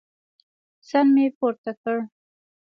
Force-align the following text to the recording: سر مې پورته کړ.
سر 0.87 1.05
مې 1.13 1.25
پورته 1.37 1.71
کړ. 1.81 1.97